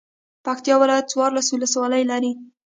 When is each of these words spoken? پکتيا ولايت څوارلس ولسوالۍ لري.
پکتيا 0.45 0.75
ولايت 0.79 1.05
څوارلس 1.11 1.47
ولسوالۍ 1.51 2.03
لري. 2.11 2.31